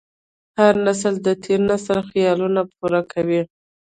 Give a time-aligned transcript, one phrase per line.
[0.59, 3.41] هر نسل د تېر نسل خیالونه پوره کوي.